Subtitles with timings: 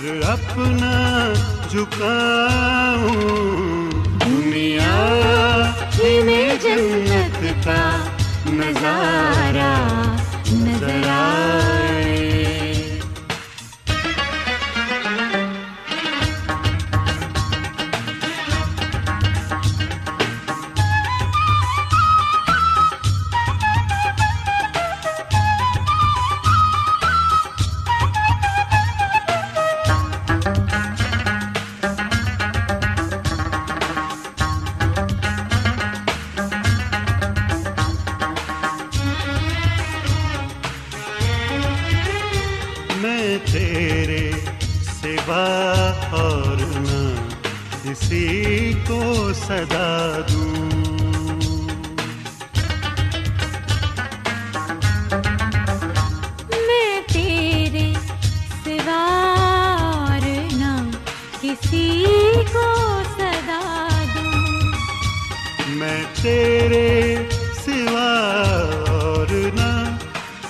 [0.00, 1.32] سر اپنا
[1.70, 3.37] جھکاؤں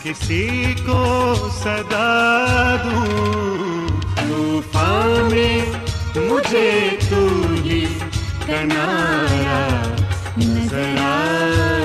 [0.09, 1.35] کسی کو
[1.65, 5.61] صدا دوں۔ طوفان میں
[6.17, 7.27] مجھے تو
[7.65, 7.87] ہی
[8.47, 9.59] کنارہ
[10.39, 11.78] نظر آ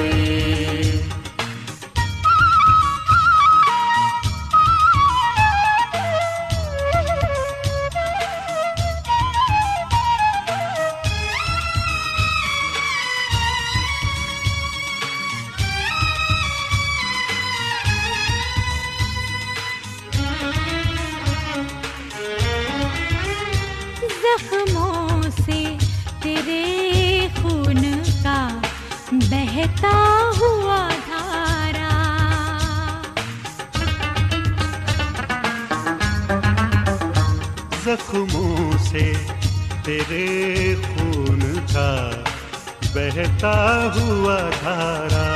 [42.94, 45.30] بہتا ہوا دھارا۔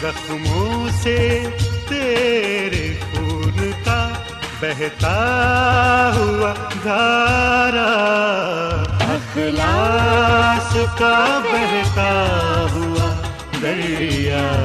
[0.00, 1.46] زخموں سے
[1.88, 4.08] تیرے خون کا
[4.60, 5.16] بہتا
[6.16, 6.54] ہوا
[6.84, 7.90] دھارا۔
[9.00, 12.10] اخلاص کا بہتا
[12.72, 13.14] ہوا
[13.62, 14.64] دریا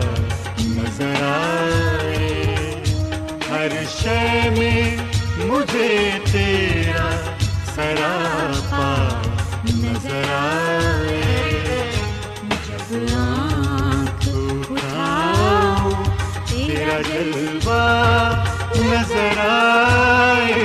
[0.60, 2.46] نظر آئے۔
[3.50, 4.98] ہر شے میں
[5.38, 7.10] مجھے تیرا
[7.76, 9.22] سراپا
[9.70, 10.67] نظر آئے۔
[17.18, 18.44] جلوہ
[18.76, 20.64] نظر آئے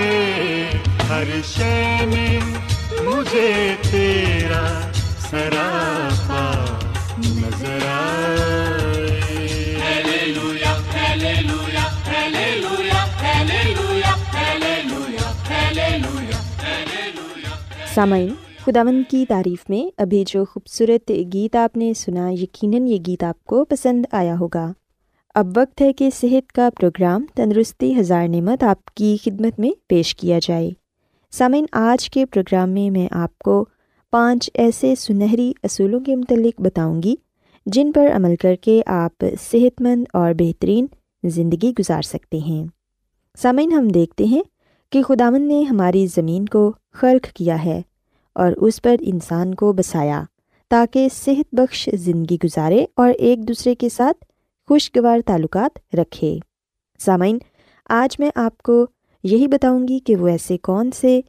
[1.09, 2.41] ہر شے میں
[3.03, 4.81] مجھے تیرا
[5.31, 6.65] سراپا
[7.19, 9.09] نظر آئے
[17.95, 18.29] سامعین
[18.65, 23.45] خداون کی تعریف میں ابھی جو خوبصورت گیت آپ نے سنا، یقیناً یہ گیت آپ
[23.45, 24.73] کو پسند آیا ہوگا۔
[25.35, 30.15] اب وقت ہے کہ صحت کا پروگرام تندرستی ہزار نعمت آپ کی خدمت میں پیش
[30.15, 30.71] کیا جائے۔
[31.31, 33.65] سامعین، آج کے پروگرام میں میں آپ کو
[34.11, 37.15] پانچ ایسے سنہری اصولوں کے متعلق بتاؤں گی
[37.67, 40.87] جن پر عمل کر کے آپ صحت مند اور بہترین
[41.25, 42.67] زندگی گزار سکتے ہیں۔
[43.39, 44.43] سامعین، ہم دیکھتے ہیں
[44.91, 47.83] کہ خداون نے ہماری زمین کو خرق کیا ہے
[48.35, 50.23] اور اس پر انسان کو بسایا
[50.69, 54.32] تاکہ صحت بخش زندگی گزارے اور ایک دوسرے کے ساتھ
[54.73, 56.39] خوشگوار تعلقات رکھے۔
[56.99, 57.39] سامعین،
[57.89, 58.87] آج میں آپ کو
[59.25, 61.21] یہی بتاؤں گی کہ وہ ایسے کون سے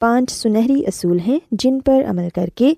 [0.00, 2.74] پانچ سنہری اصول ہیں جن پر عمل کر کے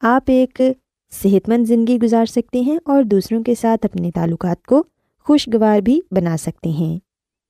[0.00, 0.62] آپ ایک
[1.10, 4.82] صحت مند زندگی گزار سکتے ہیں اور دوسروں کے ساتھ اپنے تعلقات کو
[5.24, 6.98] خوشگوار بھی بنا سکتے ہیں۔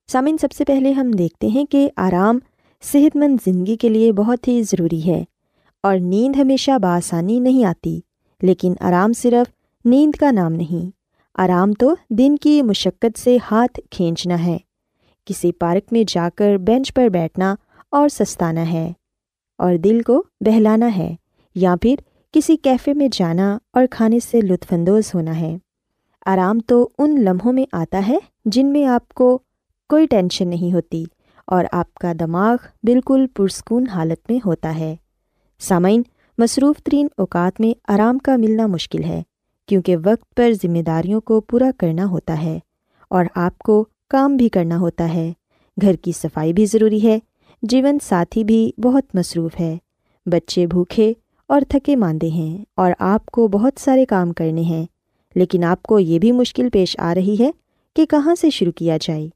[0.07, 2.39] سامعین، سب سے پہلے ہم دیکھتے ہیں کہ آرام
[2.81, 5.23] صحت مند زندگی کے لیے بہت ہی ضروری ہے
[5.83, 7.99] اور نیند ہمیشہ بآسانی نہیں آتی،
[8.41, 9.51] لیکن آرام صرف
[9.85, 11.00] نیند کا نام نہیں۔
[11.35, 14.57] آرام تو دن کی مشقت سے ہاتھ کھینچنا ہے۔
[15.25, 17.55] کسی پارک میں جا کر بینچ پر بیٹھنا
[17.91, 18.93] اور سستانا ہے
[19.57, 21.15] اور دل کو بہلانا ہے
[21.55, 21.95] یا پھر
[22.31, 25.57] کسی کیفے میں جانا اور کھانے سے لطف اندوز ہونا ہے۔
[26.25, 29.39] آرام تو ان لمحوں میں آتا ہے جن میں آپ کو
[29.89, 31.03] کوئی ٹینشن نہیں ہوتی
[31.47, 34.95] اور آپ کا دماغ بالکل پرسکون حالت میں ہوتا ہے۔
[35.59, 36.01] سامعین،
[36.37, 39.23] مصروف ترین اوقات میں آرام کا ملنا مشکل ہے۔
[39.71, 42.59] کیونکہ وقت پر ذمہ داریوں کو پورا کرنا ہوتا ہے
[43.09, 45.33] اور آپ کو کام بھی کرنا ہوتا ہے۔
[45.81, 47.19] گھر کی صفائی بھی ضروری ہے۔
[47.61, 49.77] جیون ساتھی بھی بہت مصروف ہے۔
[50.25, 51.13] بچے بھوکے
[51.47, 54.85] اور تھکے ماندے ہیں اور آپ کو بہت سارے کام کرنے ہیں۔
[55.35, 57.51] لیکن آپ کو یہ بھی مشکل پیش آ رہی ہے
[57.95, 59.29] کہ کہاں سے شروع کیا جائے۔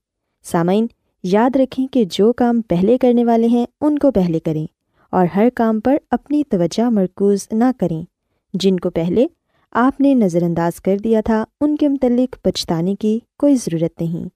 [0.43, 0.87] سامعین،
[1.23, 4.65] یاد رکھیں کہ جو کام پہلے کرنے والے ہیں، ان کو پہلے کریں
[5.11, 8.03] اور ہر کام پر اپنی توجہ مرکوز نہ کریں۔
[8.53, 9.27] جن کو پہلے
[9.77, 14.29] آپ نے نظر انداز کر دیا تھا ان کے متعلق پچھتانے کی کوئی ضرورت نہیں۔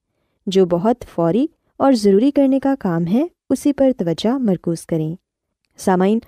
[0.47, 1.47] جو بہت فوری
[1.77, 5.15] اور ضروری کرنے کا کام ہے، اسی پر توجہ مرکوز کریں۔
[5.77, 6.19] سامعین،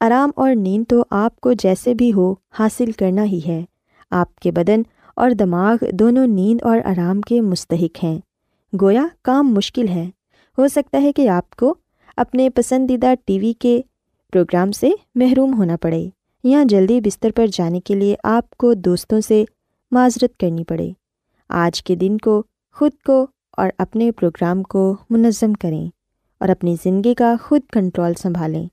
[0.00, 3.64] آرام اور نیند تو آپ کو جیسے بھی ہو حاصل کرنا ہی ہے۔
[4.10, 4.82] آپ کے بدن
[5.16, 8.18] اور دماغ دونوں نیند اور آرام کے مستحق ہیں۔
[8.82, 10.10] گویا کام مشکل ہے۔
[10.58, 11.74] ہو سکتا ہے کہ آپ کو
[12.16, 13.80] اپنے پسندیدہ ٹی وی کے
[14.32, 16.08] پروگرام سے محروم ہونا پڑے۔
[16.48, 19.44] یا جلدی بستر پر جانے کے لیے آپ کو دوستوں سے
[19.90, 20.90] معذرت کرنی پڑے۔
[21.48, 22.42] آج کے دن کو
[22.74, 23.26] خود کو
[23.56, 25.88] اور اپنے پروگرام کو منظم کریں
[26.40, 28.66] اور اپنی زندگی کا خود کنٹرول سنبھالیں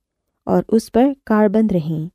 [0.43, 2.09] اور اس پر کاربند رہیں۔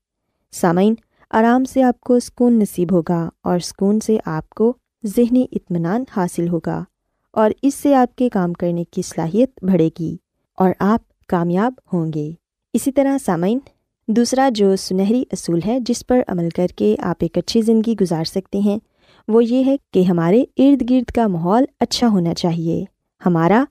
[0.53, 0.95] سامعین،
[1.31, 4.73] آرام سے آپ کو سکون نصیب ہوگا اور سکون سے آپ کو
[5.07, 6.85] ذہنی اطمینان حاصل ہوگا
[7.31, 10.17] اور اس سے آپ کے کام کرنے کی صلاحیت بڑھے گی
[10.57, 12.33] اور آپ کامیاب ہوں گے۔
[12.73, 13.59] اسی طرح سامعین
[14.11, 18.25] دوسرا جو سنہری اصول ہے جس پر عمل کر کے آپ ایک اچھی زندگی گزار
[18.25, 18.79] سکتے ہیں،
[19.29, 22.85] وہ یہ ہے کہ ہمارے ارد گرد کا ماحول اچھا ہونا چاہیے۔
[23.27, 23.65] ہمارا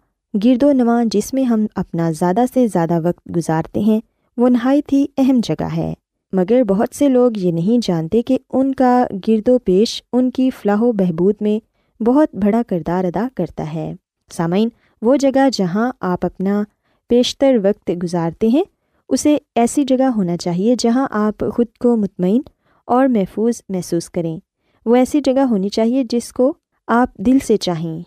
[0.44, 4.00] گرد و نواں جس میں ہم اپنا زیادہ سے زیادہ وقت گزارتے ہیں،
[4.38, 5.94] وہ نہایت ہی اہم جگہ ہے۔
[6.34, 10.50] مگر بہت سے لوگ یہ نہیں جانتے کہ ان کا گرد و پیش ان کی
[10.50, 11.60] فلاح و بہبود میں
[12.04, 13.94] بہت بڑا کردار ادا کرتا ہے۔
[14.32, 14.70] سامعین،
[15.02, 16.64] وہ جگہ جہاں آپ اپنا
[17.10, 18.64] بیشتر وقت گزارتے ہیں
[19.10, 22.42] اسے ایسی جگہ ہونا چاہیے جہاں آپ خود کو مطمئن
[22.86, 24.40] اور محفوظ محسوس کریں۔
[24.86, 26.54] وہ ایسی جگہ ہونی چاہیے جس کو
[26.88, 28.02] آپ دل سے چاہیں۔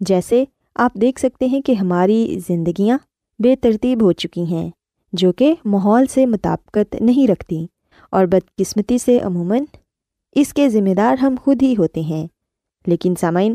[0.00, 0.44] جیسے
[0.74, 2.98] آپ دیکھ سکتے ہیں کہ ہماری زندگیاں
[3.38, 4.70] بے ترتیب ہو چکی ہیں،
[5.12, 7.66] جو کہ ماحول سے مطابقت نہیں رکھتی
[8.10, 9.64] اور بدقسمتی سے عموماً
[10.32, 12.26] اس کے ذمہ دار ہم خود ہی ہوتے ہیں۔
[12.86, 13.54] لیکن سامعین،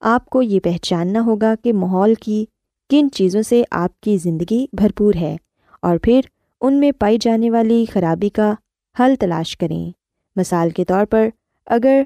[0.00, 2.44] آپ کو یہ پہچاننا ہوگا کہ ماحول کی
[2.90, 5.36] کن چیزوں سے آپ کی زندگی بھرپور ہے
[5.82, 6.20] اور پھر
[6.60, 8.54] ان میں پائی جانے والی خرابی کا
[9.00, 9.90] حل تلاش کریں۔
[10.36, 11.28] مثال کے طور پر،
[11.66, 12.02] اگر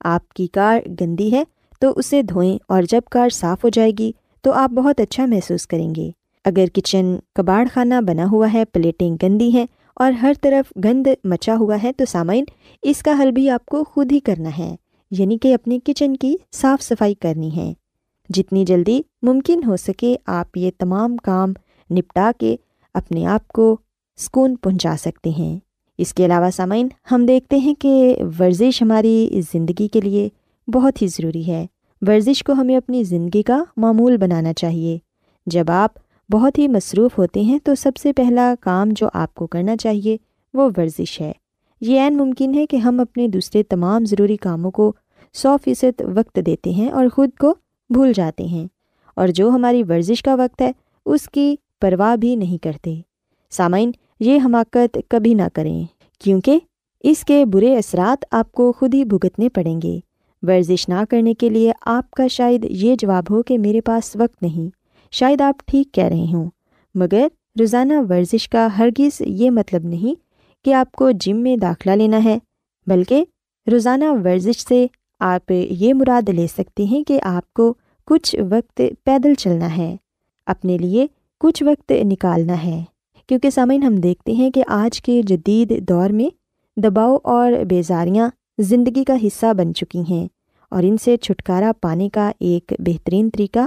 [0.00, 1.44] آپ کی کار گندی ہے
[1.80, 5.66] تو اسے دھوئیں اور جب کار صاف ہو جائے گی تو آپ بہت اچھا محسوس
[5.66, 6.10] کریں گے۔
[6.44, 11.56] اگر کچن کباڑ خانہ بنا ہوا ہے، پلیٹیں گندی ہیں اور ہر طرف گند مچا
[11.56, 12.44] ہوا ہے تو سامعین،
[12.82, 14.76] اس کا حل بھی آپ کو خود ہی کرنا ہے
[15.10, 17.72] یعنی کہ اپنے کچن کی صاف صفائی کرنی ہے۔
[18.28, 21.52] جتنی جلدی ممکن ہو سکے، آپ یہ تمام کام
[21.90, 22.56] نپٹا کے
[22.94, 23.76] اپنے آپ کو
[24.16, 25.58] سکون پہنچا سکتے ہیں۔
[25.98, 30.28] اس کے علاوہ سامعین، ہم دیکھتے ہیں کہ ورزش ہماری زندگی کے لیے
[30.70, 31.66] بہت ہی ضروری ہے۔
[32.00, 34.98] ورزش کو ہمیں اپنی زندگی کا معمول بنانا چاہیے۔
[35.46, 35.90] جب آپ
[36.32, 40.16] بہت ہی مصروف ہوتے ہیں، تو سب سے پہلا کام جو آپ کو کرنا چاہیے
[40.54, 41.32] وہ ورزش ہے۔
[41.80, 44.92] یہ عین ممکن ہے کہ ہم اپنے دوسرے تمام ضروری کاموں کو
[45.32, 47.54] سو فیصد وقت دیتے ہیں اور خود کو
[47.90, 48.66] بھول جاتے ہیں۔
[49.16, 50.72] اور جو ہماری ورزش کا وقت ہے،
[51.06, 53.00] اس کی پرواہ بھی نہیں کرتے۔
[53.50, 55.82] سامعین یہ حماقت کبھی نہ کریں،
[56.20, 56.58] کیونکہ
[57.04, 59.98] اس کے برے اثرات آپ کو خود ہی بھگتنے پڑیں گے۔
[60.42, 64.42] ورزش نہ کرنے کے لیے آپ کا شاید یہ جواب ہو کہ میرے پاس وقت
[64.42, 64.70] نہیں،
[65.12, 66.48] شاید آپ ٹھیک کہہ رہے ہوں۔
[66.94, 67.26] مگر
[67.60, 70.14] روزانہ ورزش کا ہرگز یہ مطلب نہیں
[70.64, 72.38] کہ آپ کو جم میں داخلہ لینا ہے،
[72.86, 73.24] بلکہ
[73.66, 74.86] روزانہ ورزش سے
[75.20, 77.74] آپ یہ مراد لے سکتے ہیں کہ آپ کو
[78.06, 79.96] کچھ وقت پیدل چلنا ہے،
[80.46, 81.06] اپنے لیے
[81.40, 82.82] کچھ وقت نکالنا ہے۔
[83.26, 86.36] کیونکہ سامعین ہم دیکھتے ہیں کہ آج کے جدید دور میں
[86.80, 90.28] دباؤ اور بیزاریاں زندگی کا حصہ بن چکی ہیں
[90.70, 93.58] اور ان سے چھٹکارا پانے کا ایک بہترین طریقہ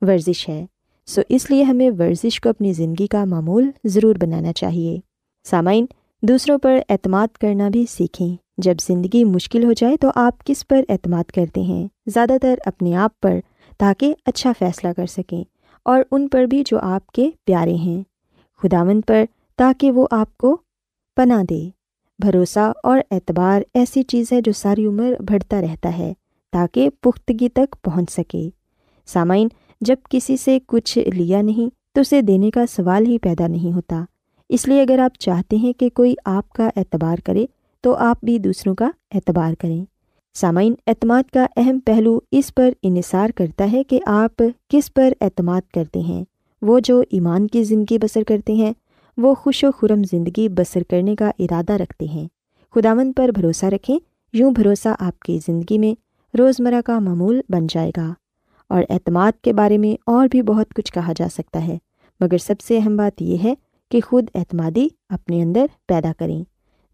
[0.00, 0.66] ورزش ہے۔
[1.06, 4.98] سو اس لیے ہمیں ورزش کو اپنی زندگی کا معمول ضرور بنانا چاہیے۔
[5.44, 5.86] سامعین،
[6.22, 10.80] دوسروں پر اعتماد کرنا بھی سیکھیں۔ جب زندگی مشکل ہو جائے تو آپ کس پر
[10.88, 13.38] اعتماد کرتے ہیں؟ زیادہ تر اپنے آپ پر،
[13.78, 15.44] تاکہ اچھا فیصلہ کر سکیں
[15.84, 18.02] اور ان پر بھی جو آپ کے پیارے ہیں۔
[18.62, 19.24] خداون پر
[19.56, 20.56] تاکہ وہ آپ کو
[21.16, 21.70] پناہ دے۔
[22.18, 26.12] بھروسہ اور اعتبار ایسی چیز ہے جو ساری عمر بڑھتا رہتا ہے
[26.52, 28.48] تاکہ پختگی تک پہنچ سکے۔
[29.06, 29.48] سامعین،
[29.80, 34.04] جب کسی سے کچھ لیا نہیں تو اسے دینے کا سوال ہی پیدا نہیں ہوتا۔
[34.48, 37.46] اس لیے اگر آپ چاہتے ہیں کہ کوئی آپ کا اعتبار کرے
[37.80, 39.84] تو آپ بھی دوسروں کا اعتبار کریں۔
[40.34, 45.60] سامعین، اعتماد کا اہم پہلو اس پر انحصار کرتا ہے کہ آپ کس پر اعتماد
[45.74, 46.24] کرتے ہیں۔
[46.62, 48.72] وہ جو ایمان کی زندگی بسر کرتے ہیں،
[49.16, 52.28] وہ خوش و خرم زندگی بسر کرنے کا ارادہ رکھتے ہیں۔
[52.74, 53.98] خداون پر بھروسہ رکھیں،
[54.32, 55.94] یوں بھروسہ آپ کی زندگی میں
[56.38, 58.14] روزمرہ کا معمول بن جائے گا۔
[58.68, 61.78] اور اعتماد کے بارے میں اور بھی بہت کچھ کہا جا سکتا ہے،
[62.20, 63.54] مگر سب سے اہم بات یہ ہے
[63.90, 66.44] کہ خود اعتمادی اپنے اندر پیدا کریں۔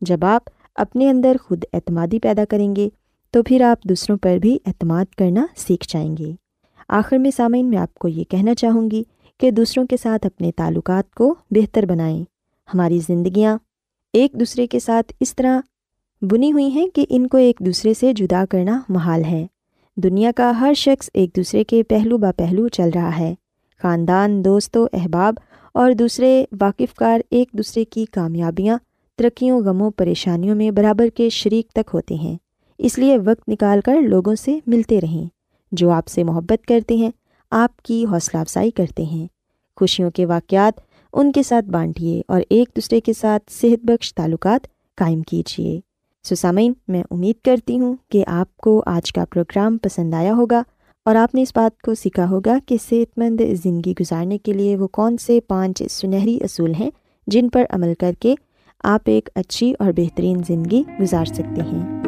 [0.01, 0.43] جب آپ
[0.75, 2.89] اپنے اندر خود اعتمادی پیدا کریں گے،
[3.31, 6.33] تو پھر آپ دوسروں پر بھی اعتماد کرنا سیکھ جائیں گے۔
[6.89, 9.03] آخر میں سامعین، میں آپ کو یہ کہنا چاہوں گی
[9.38, 12.25] کہ دوسروں کے ساتھ اپنے تعلقات کو بہتر بنائیں۔
[12.75, 13.59] ہماری زندگیاں
[14.12, 15.61] ایک دوسرے کے ساتھ اس طرح
[16.23, 19.47] بنی ہوئی ہیں کہ ان کو ایک دوسرے سے جدا کرنا محال ہے۔
[19.97, 23.35] دنیا کا ہر شخص ایک دوسرے کے پہلو با پہلو چل رہا ہے۔
[23.83, 25.35] خاندان، دوست و احباب
[25.75, 28.78] اور دوسرے واقف کار ایک دوسرے کی کامیابیاں،
[29.16, 32.38] ترقیوں، غموں، پریشانیوں میں برابر کے شریک تک ہوتے ہیں۔
[32.78, 35.25] اس لیے وقت نکال کر لوگوں سے ملتے رہیں۔
[35.73, 37.11] جو آپ سے محبت کرتے ہیں
[37.50, 39.26] آپ کی حوصلہ افزائی کرتے ہیں۔
[39.76, 40.81] خوشیوں کے واقعات
[41.12, 45.81] ان کے ساتھ بانٹیے اور ایک دوسرے کے ساتھ صحت بخش تعلقات قائم کیجیے۔
[46.25, 50.62] سسامین، میں امید کرتی ہوں کہ آپ کو آج کا پروگرام پسند آیا ہوگا
[51.05, 54.76] اور آپ نے اس بات کو سیکھا ہوگا کہ صحت مند زندگی گزارنے کے لیے
[54.76, 56.90] وہ کون سے پانچ سنہری اصول ہیں
[57.26, 58.35] جن پر عمل کر کے
[58.85, 62.08] آپ ایک اچھی اور بہترین زندگی گزار سکتے ہیں۔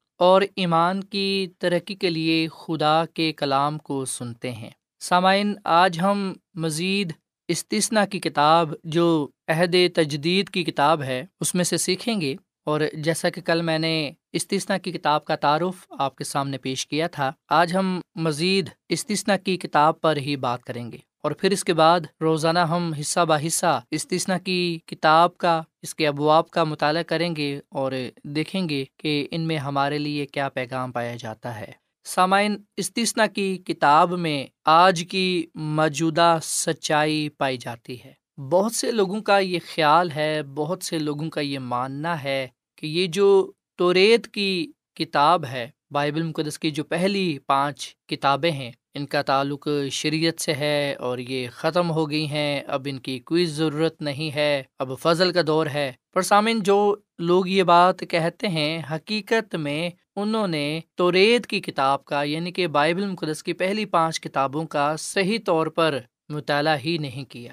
[0.21, 6.33] اور ایمان کی ترقی کے لیے خدا کے کلام کو سنتے ہیں۔ سامعین، آج ہم
[6.53, 7.13] مزید
[7.47, 12.35] استثنا کی کتاب جو عہد تجدید کی کتاب ہے، اس میں سے سیکھیں گے۔
[12.65, 16.87] اور جیسا کہ کل میں نے استثنا کی کتاب کا تعارف آپ کے سامنے پیش
[16.87, 21.51] کیا تھا۔ آج ہم مزید استثنا کی کتاب پر ہی بات کریں گے اور پھر
[21.51, 26.49] اس کے بعد روزانہ ہم حصہ بہ حصہ استثنا کی کتاب کا، اس کے ابواب
[26.49, 27.91] کا مطالعہ کریں گے اور
[28.23, 31.71] دیکھیں گے کہ ان میں ہمارے لیے کیا پیغام پایا جاتا ہے۔
[32.03, 38.13] سامعین استثنا کی کتاب میں آج کی موجودہ سچائی پائی جاتی ہے۔
[38.49, 42.47] بہت سے لوگوں کا یہ خیال ہے، بہت سے لوگوں کا یہ ماننا ہے
[42.77, 48.71] کہ یہ جو توریت کی کتاب ہے، بائبل مقدس کی جو پہلی پانچ کتابیں ہیں،
[48.93, 53.19] ان کا تعلق شریعت سے ہے اور یہ ختم ہو گئی ہیں۔ اب ان کی
[53.19, 57.99] کوئی ضرورت نہیں ہے۔ اب فضل کا دور ہے۔ پر سامن جو لوگ یہ بات
[58.09, 63.53] کہتے ہیں، حقیقت میں انہوں نے توریت کی کتاب کا یعنی کہ بائبل مقدس کی
[63.53, 67.51] پہلی پانچ کتابوں کا صحیح طور پر مطالعہ ہی نہیں کیا۔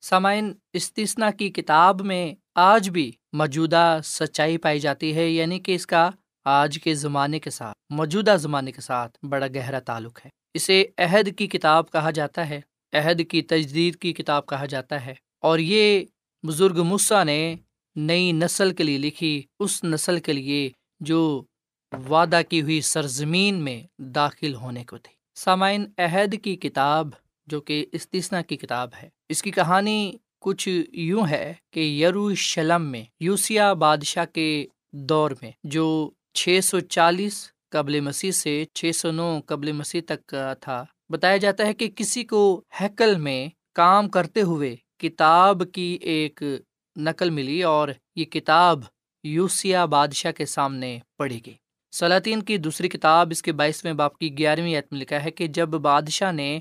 [0.00, 5.86] سامعین استثنا کی کتاب میں آج بھی موجودہ سچائی پائی جاتی ہے یعنی کہ اس
[5.86, 6.10] کا
[6.44, 11.38] آج کے زمانے کے ساتھ، موجودہ زمانے کے ساتھ بڑا گہرا تعلق ہے۔ اسے عہد
[11.38, 12.60] کی کتاب کہا جاتا ہے،
[12.92, 16.04] عہد کی تجدید کی کتاب کہا جاتا ہے۔ اور یہ
[16.46, 17.56] بزرگ مسا نے
[17.96, 21.42] نئی نسل کے لیے لکھی، اس نسل کے لیے جو
[22.08, 27.08] وعدہ کی ہوئی سرزمین میں داخل ہونے کو تھی۔ سامعین، عہد کی کتاب
[27.46, 32.90] جو کہ استثنا کی کتاب ہے، اس کی کہانی کچھ یوں ہے کہ یرو شلم
[32.90, 34.66] میں یوسیا بادشاہ کے
[35.08, 40.34] دور میں، جو چھ سو چالیس قبل مسیح سے چھ سو نو قبل مسیح تک
[40.60, 46.42] تھا، بتایا جاتا ہے کہ کسی کو ہیکل میں کام کرتے ہوئے کتاب کی ایک
[46.96, 48.80] نقل ملی اور یہ کتاب
[49.24, 51.54] یوسیا بادشاہ کے سامنے پڑھی گئی۔
[51.92, 55.68] سلاطین کی دوسری کتاب اس کے بائیسویں باپ کی گیارہویں عتم لکھا ہے کہ جب
[55.82, 56.58] بادشاہ نے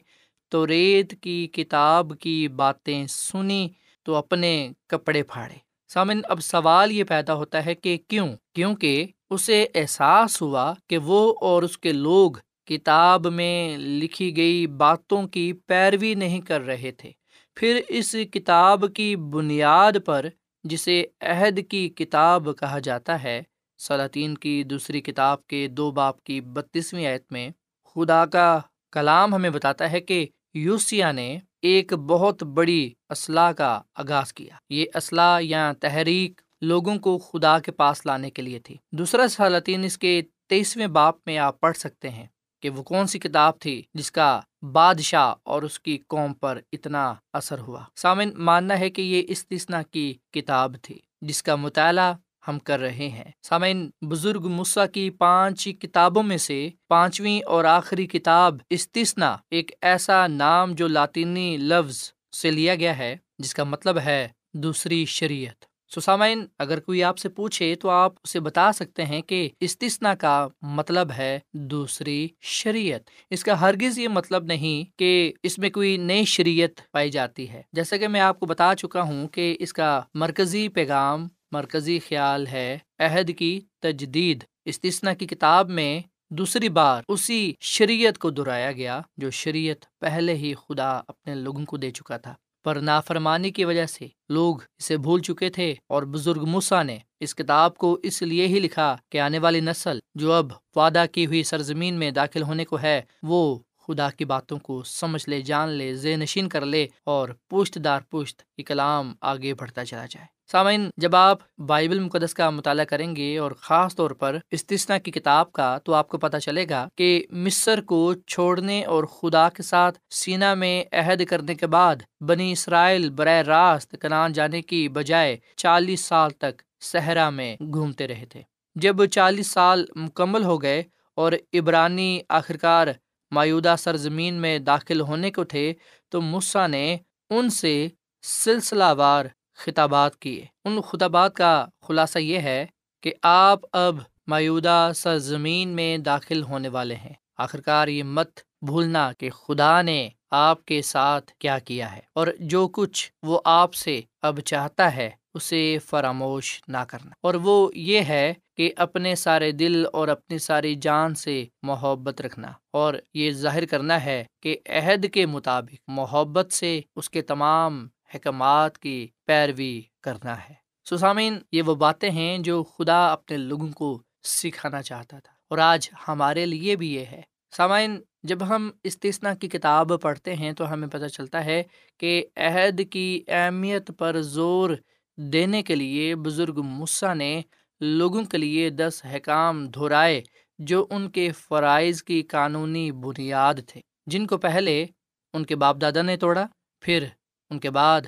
[0.49, 3.69] تو ریت کی کتاب کی باتیں سنی
[4.03, 5.55] تو اپنے کپڑے پھاڑے۔
[5.87, 11.35] سامن، اب سوال یہ پیدا ہوتا ہے کہ کیوں؟ کیونکہ اسے احساس ہوا کہ وہ
[11.41, 12.31] اور اس کے لوگ
[12.65, 17.11] کتاب میں لکھی گئی باتوں کی پیروی نہیں کر رہے تھے۔
[17.55, 20.25] پھر اس کتاب کی بنیاد پر
[20.63, 23.41] جسے عہد کی کتاب کہا جاتا ہے،
[23.77, 27.49] سلاطین کی دوسری کتاب کے دو باپ کی بتیسویں آیت میں
[27.85, 28.59] خدا کا
[28.91, 34.85] کلام ہمیں بتاتا ہے کہ یوسیا نے ایک بہت بڑی اسلحہ کا آغاز کیا۔ یہ
[34.95, 39.97] اسلحہ یا تحریک لوگوں کو خدا کے پاس لانے کے لیے تھی۔ دوسرا سلاطین اس
[39.97, 42.27] کے تیسویں باپ میں آپ پڑھ سکتے ہیں
[42.61, 47.13] کہ وہ کون سی کتاب تھی جس کا بادشاہ اور اس کی قوم پر اتنا
[47.33, 52.13] اثر ہوا۔ سامن ماننا ہے کہ یہ استثنا کی کتاب تھی جس کا مطالعہ
[52.47, 58.07] ہم کر رہے ہیں۔ سامعین، بزرگ مسا کی پانچ کتابوں میں سے پانچویں اور آخری
[58.07, 63.99] کتاب استثنا ایک ایسا نام جو لاطینی لفظ سے لیا گیا ہے، جس کا مطلب
[63.99, 69.21] ہے دوسری شریعت۔ سسامین اگر کوئی آپ سے پوچھے تو آپ اسے بتا سکتے ہیں
[69.21, 72.99] کہ استثنا کا مطلب ہے دوسری شریعت۔
[73.29, 77.61] اس کا ہرگز یہ مطلب نہیں کہ اس میں کوئی نئی شریعت پائی جاتی ہے۔
[77.73, 82.47] جیسا کہ میں آپ کو بتا چکا ہوں کہ اس کا مرکزی پیغام مرکزی خیال
[82.47, 89.01] ہے عہد کی تجدید۔ استثنا کی کتاب میں دوسری بار اسی شریعت کو دہرایا گیا
[89.17, 92.33] جو شریعت پہلے ہی خدا اپنے لوگوں کو دے چکا تھا۔
[92.63, 97.35] پر نافرمانی کی وجہ سے لوگ اسے بھول چکے تھے اور بزرگ موسا نے اس
[97.35, 101.43] کتاب کو اس لیے ہی لکھا کہ آنے والی نسل جو اب وعدہ کی ہوئی
[101.43, 105.93] سرزمین میں داخل ہونے کو ہے، وہ خدا کی باتوں کو سمجھ لے، جان لے
[105.93, 110.89] زے نشین کر لے اور پشت دار پشت یہ کلام آگے بڑھتا چلا جائے۔ سامعین،
[110.97, 115.51] جب آپ بائبل مقدس کا مطالعہ کریں گے اور خاص طور پر استثنا کی کتاب
[115.51, 119.99] کا، تو آپ کو پتہ چلے گا کہ مصر کو چھوڑنے اور خدا کے ساتھ
[120.11, 126.05] سینا میں عہد کرنے کے بعد بنی اسرائیل براہ راست کنان جانے کی بجائے چالیس
[126.05, 128.41] سال تک صحرا میں گھومتے رہے تھے۔
[128.75, 130.83] جب چالیس سال مکمل ہو گئے
[131.17, 132.87] اور عبرانی آخرکار
[133.31, 135.73] مایودہ سرزمین میں داخل ہونے کو تھے،
[136.09, 136.97] تو مسا نے
[137.29, 137.87] ان سے
[138.23, 139.25] سلسلہ وار
[139.59, 142.65] خطابات کیے۔ ان خطابات کا خلاصہ یہ ہے
[143.03, 143.95] کہ آپ اب
[144.27, 150.65] مایودہ سرزمین میں داخل ہونے والے ہیں۔ آخرکار یہ مت بھولنا کہ خدا نے آپ
[150.65, 155.77] کے ساتھ کیا کیا ہے اور جو کچھ وہ آپ سے اب چاہتا ہے اسے
[155.85, 161.15] فراموش نہ کرنا۔ اور وہ یہ ہے کہ اپنے سارے دل اور اپنی ساری جان
[161.15, 167.09] سے محبت رکھنا اور یہ ظاہر کرنا ہے کہ عہد کے مطابق محبت سے اس
[167.09, 170.53] کے تمام حکمات کی پیروی کرنا ہے۔
[170.89, 175.89] سسامین یہ وہ باتیں ہیں جو خدا اپنے لوگوں کو سکھانا چاہتا تھا۔ اور آج
[176.07, 177.21] ہمارے لیے بھی یہ ہے۔
[177.57, 181.63] سامعین، جب ہم استثنا کی کتاب پڑھتے ہیں تو ہمیں پتہ چلتا ہے
[181.97, 184.69] کہ عہد کی اہمیت پر زور
[185.17, 187.41] دینے کے لیے بزرگ مسا نے
[187.79, 190.21] لوگوں کے لیے دس حکام دہرائے
[190.59, 194.85] جو ان کے فرائض کی قانونی بنیاد تھے۔ جن کو پہلے
[195.33, 196.45] ان کے باپ دادا نے توڑا،
[196.81, 197.05] پھر
[197.49, 198.01] ان کے بعد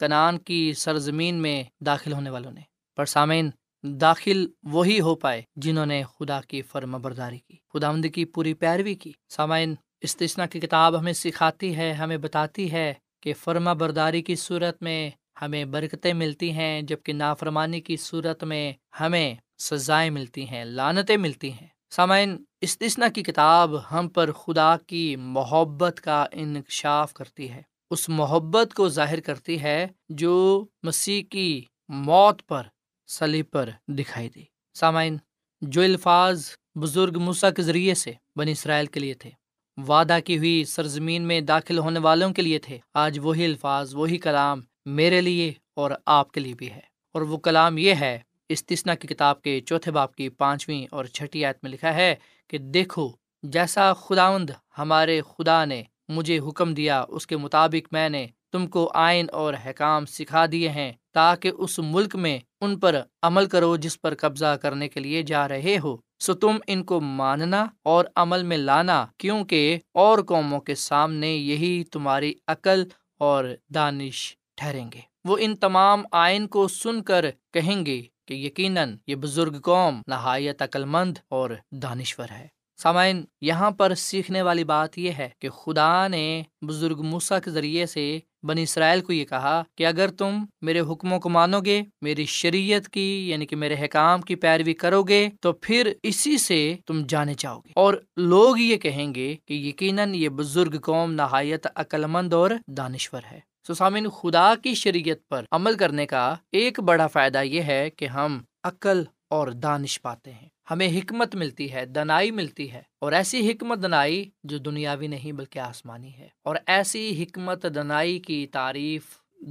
[0.00, 2.60] کنان کی سرزمین میں داخل ہونے والوں نے۔
[2.96, 3.50] پر سامعین،
[3.82, 8.94] داخل وہی ہو پائے جنہوں نے خدا کی فرم برداری کی خدا کی پوری پیروی
[8.94, 14.34] کی۔ سامعین استثنا کی کتاب ہمیں سکھاتی ہے، ہمیں بتاتی ہے کہ فرما برداری کی
[14.34, 15.10] صورت میں
[15.42, 21.52] ہمیں برکتیں ملتی ہیں جبکہ نافرمانی کی صورت میں ہمیں سزائیں ملتی ہیں لانتیں ملتی
[21.52, 28.08] ہیں۔ سامعین استثنا کی کتاب ہم پر خدا کی محبت کا انکشاف کرتی ہے۔ اس
[28.08, 32.62] محبت کو ظاہر کرتی ہے جو مسیح کی موت پر
[33.06, 34.42] سلیب پر دکھائی دی۔
[34.74, 35.16] سامعین،
[35.60, 39.30] جو الفاظ بزرگ مسا کے ذریعے سے بنی اسرائیل کے لیے تھے،
[39.76, 44.18] وعدہ کی ہوئی سرزمین میں داخل ہونے والوں کے لیے تھے، آج وہی الفاظ، وہی
[44.18, 46.80] کلام میرے لیے اور آپ کے لیے بھی ہے۔
[47.12, 51.44] اور وہ کلام یہ ہے استثنا کی کتاب کے چوتھے باپ کی پانچویں اور چھٹی
[51.44, 52.14] آیت میں لکھا ہے
[52.48, 58.26] کہ دیکھو، جیسا خداوند ہمارے خدا نے مجھے حکم دیا، اس کے مطابق میں نے
[58.52, 63.46] تم کو آئین اور حکام سکھا دیے ہیں تاکہ اس ملک میں ان پر عمل
[63.46, 67.66] کرو جس پر قبضہ کرنے کے لیے جا رہے ہو۔ سو تم ان کو ماننا
[67.82, 72.84] اور عمل میں لانا، کیونکہ اور قوموں کے سامنے یہی تمہاری عقل
[73.18, 78.96] اور دانش ٹھہریں گے۔ وہ ان تمام آئین کو سن کر کہیں گے کہ یقیناً
[79.06, 84.98] یہ بزرگ قوم نہایت عقل مند اور دانشور ہے۔ سامعین، یہاں پر سیکھنے والی بات
[84.98, 89.62] یہ ہے کہ خدا نے بزرگ موسا کے ذریعے سے بنی اسرائیل کو یہ کہا
[89.76, 94.20] کہ اگر تم میرے حکموں کو مانو گے، میری شریعت کی یعنی کہ میرے حکام
[94.20, 98.76] کی پیروی کرو گے، تو پھر اسی سے تم جانے چاہو گے۔ اور لوگ یہ
[98.76, 104.54] کہیں گے کہ یقیناً یہ بزرگ قوم نہایت عقل مند اور دانشور ہے۔ سسامن خدا
[104.62, 109.48] کی شریعت پر عمل کرنے کا ایک بڑا فائدہ یہ ہے کہ ہم عقل اور
[109.48, 114.58] دانش پاتے ہیں۔ ہمیں حکمت ملتی ہے، دنائی ملتی ہے، اور ایسی حکمت دنائی جو
[114.58, 119.06] دنیاوی نہیں بلکہ آسمانی ہے۔ اور ایسی حکمت دنائی کی تعریف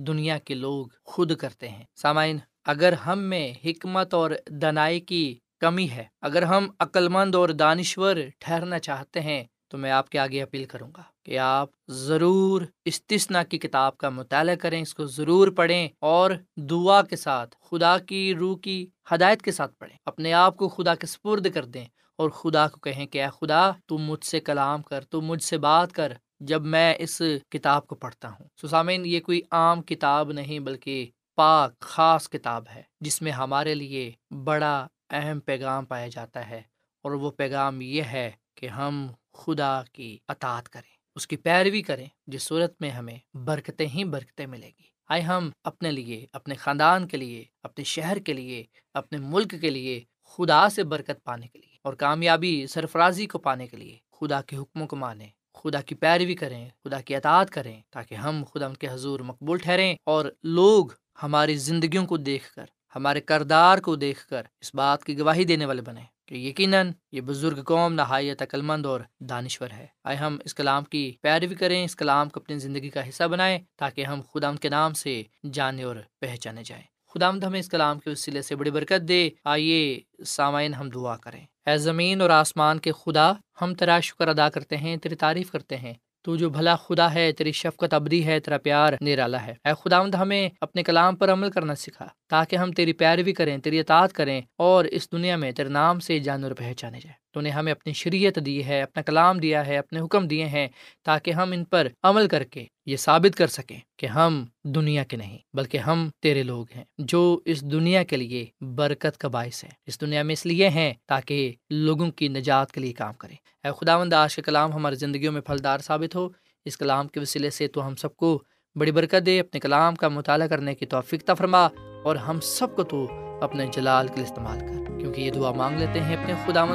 [0.08, 5.90] دنیا کے لوگ خود کرتے ہیں۔ سامعین، اگر ہم میں حکمت اور دنائی کی کمی
[5.90, 10.66] ہے، اگر ہم عقلمند اور دانشور ٹھہرنا چاہتے ہیں تو میں آپ کے آگے اپیل
[10.66, 15.88] کروں گا کہ آپ ضرور استثنا کی کتاب کا مطالعہ کریں، اس کو ضرور پڑھیں
[16.00, 20.70] اور دعا کے ساتھ، خدا کی روح کی ہدایت کے ساتھ پڑھیں۔ اپنے آپ کو
[20.70, 24.40] خدا کے سپرد کر دیں اور خدا کو کہیں کہ اے خدا تم مجھ سے
[24.40, 29.06] کلام کر تم مجھ سے بات کر جب میں اس کتاب کو پڑھتا ہوں۔ سسامین
[29.06, 34.12] یہ کوئی عام کتاب نہیں بلکہ پاک، خاص کتاب ہے، جس میں ہمارے لیے
[34.44, 36.62] بڑا اہم پیغام پایا جاتا ہے۔
[37.02, 42.08] اور وہ پیغام یہ ہے کہ ہم خدا کی اطاعت کریں، اس کی پیروی کریں،
[42.28, 47.08] جس صورت میں ہمیں برکتیں ہی برکتیں ملے گی۔ آئے ہم اپنے لیے، اپنے خاندان
[47.08, 50.00] کے لیے، اپنے شہر کے لیے، اپنے ملک کے لیے
[50.38, 54.56] خدا سے برکت پانے کے لیے، اور کامیابی سرفرازی کو پانے کے لیے خدا کے
[54.56, 58.74] حکموں کو مانیں، خدا کی پیروی کریں، خدا کی اطاعت کریں، تاکہ ہم خدا ان
[58.74, 60.88] کے حضور مقبول ٹھہریں اور لوگ
[61.24, 62.66] ہماری زندگیوں کو دیکھ کر،
[62.96, 67.22] ہمارے کردار کو دیکھ کر اس بات کی گواہی دینے والے بنے کہ یقیناً یہ
[67.22, 71.86] بزرگ قوم نہایت عقل مند اور دانشور ہے۔ آئے ہم اس کلام کی پیروی کریں،
[71.86, 75.24] اس کلام کو اپنی زندگی کا حصہ بنائیں تاکہ ہم خدا ان کے نام سے
[75.54, 76.84] جانے اور پہچانے جائیں۔
[77.14, 81.46] خدا ہمیں اس کلام کے وسیلے سے بڑی برکت دے۔ آئیے سامعین ہم دعا کریں۔
[81.66, 83.32] اے زمین اور آسمان کے خدا،
[83.62, 87.32] ہم تیرا شکر ادا کرتے ہیں، تیری تعریف کرتے ہیں۔ تو جو بھلا خدا ہے،
[87.32, 91.50] تیری شفقت ابدی ہے، تیرا پیار نرالا ہے۔ اے خداوند، ہمیں اپنے کلام پر عمل
[91.52, 95.70] کرنا سکھا، تاکہ ہم تیری پیروی کریں، تیری اطاعت کریں اور اس دنیا میں تیرے
[95.70, 99.66] نام سے جانور پہچانے جائیں۔ تو نے ہمیں اپنی شریعت دی ہے، اپنا کلام دیا
[99.68, 100.68] ہے، اپنے حکم دیے ہیں
[101.04, 105.18] تاکہ ہم ان پر عمل کر کے یہ ثابت کر سکیں کہ ہم دنیا کے
[105.18, 109.70] نہیں بلکہ ہم تیرے لوگ ہیں، جو اس دنیا کے لیے برکت کا باعث ہے
[109.88, 113.72] اس دنیا میں اس لیے ہیں تاکہ لوگوں کی نجات کے لیے کام کریں۔ اے
[113.80, 116.28] خدا مند آج کے کلام ہماری زندگیوں میں پھلدار ثابت ہو۔
[116.66, 118.42] اس کلام کے وسیلے سے تو ہم سب کو
[118.76, 121.68] بڑی برکت دے، اپنے کلام کا مطالعہ کرنے کی توفیق فرما
[122.04, 123.06] اور ہم سب کو تو
[123.42, 126.66] اپنے جلال کے لیے استعمال کر، کیونکہ یہ دعا مانگ لیتے ہیں اپنے خدا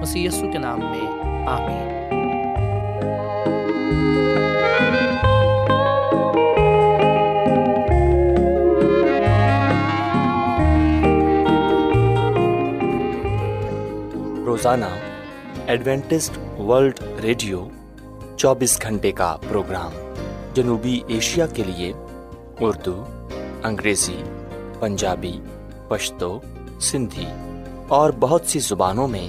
[0.00, 1.06] مند مسیح کے نام میں،
[1.48, 1.88] آمین۔
[14.46, 14.84] روزانہ،
[15.66, 17.68] ایڈوینٹسٹ ورلڈ ریڈیو
[18.36, 19.92] چوبیس گھنٹے کا پروگرام
[20.54, 21.92] جنوبی ایشیا کے لیے
[22.60, 23.04] اردو،
[23.64, 24.22] انگریزی،
[24.80, 25.40] پنجابی،
[25.88, 26.40] پشتو،
[26.80, 27.26] سندھی
[27.88, 29.28] اور بہت سی زبانوں میں